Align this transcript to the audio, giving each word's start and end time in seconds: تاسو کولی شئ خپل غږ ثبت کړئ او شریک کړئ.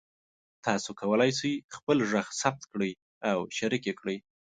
تاسو 0.65 0.89
کولی 0.99 1.31
شئ 1.39 1.53
خپل 1.75 1.97
غږ 2.11 2.27
ثبت 2.41 2.63
کړئ 2.71 2.91
او 3.29 3.37
شریک 3.57 3.85
کړئ. 3.99 4.17